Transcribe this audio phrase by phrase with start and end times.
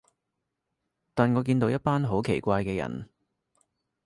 [1.13, 3.07] 但我見到一班好奇怪嘅人